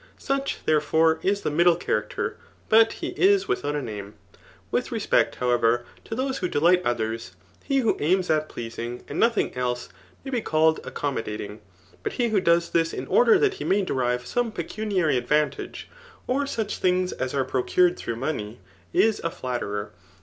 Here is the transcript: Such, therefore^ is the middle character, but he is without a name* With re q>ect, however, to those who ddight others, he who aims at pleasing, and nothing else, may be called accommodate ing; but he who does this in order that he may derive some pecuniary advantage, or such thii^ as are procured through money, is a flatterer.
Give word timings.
Such, 0.17 0.65
therefore^ 0.65 1.23
is 1.23 1.41
the 1.41 1.51
middle 1.51 1.75
character, 1.75 2.35
but 2.69 2.93
he 2.93 3.09
is 3.09 3.47
without 3.47 3.75
a 3.75 3.83
name* 3.83 4.15
With 4.71 4.91
re 4.91 4.99
q>ect, 4.99 5.35
however, 5.35 5.85
to 6.05 6.15
those 6.15 6.39
who 6.39 6.49
ddight 6.49 6.81
others, 6.83 7.35
he 7.63 7.81
who 7.81 7.97
aims 7.99 8.27
at 8.31 8.49
pleasing, 8.49 9.03
and 9.07 9.19
nothing 9.19 9.53
else, 9.55 9.89
may 10.25 10.31
be 10.31 10.41
called 10.41 10.79
accommodate 10.83 11.41
ing; 11.41 11.61
but 12.01 12.13
he 12.13 12.29
who 12.29 12.41
does 12.41 12.71
this 12.71 12.93
in 12.93 13.05
order 13.05 13.37
that 13.37 13.53
he 13.61 13.63
may 13.63 13.83
derive 13.83 14.25
some 14.25 14.51
pecuniary 14.51 15.17
advantage, 15.17 15.87
or 16.25 16.47
such 16.47 16.81
thii^ 16.81 17.13
as 17.19 17.35
are 17.35 17.45
procured 17.45 17.95
through 17.95 18.15
money, 18.15 18.59
is 18.93 19.19
a 19.23 19.29
flatterer. 19.29 19.91